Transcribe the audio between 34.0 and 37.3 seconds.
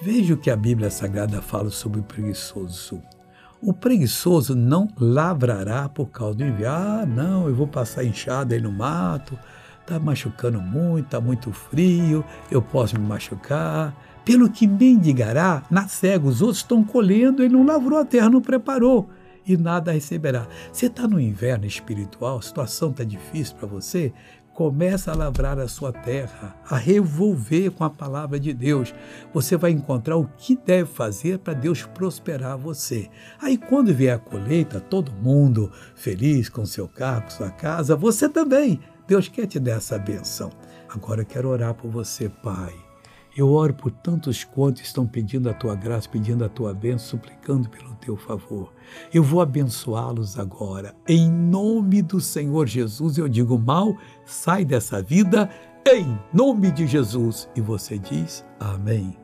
a colheita, todo mundo feliz com seu carro, com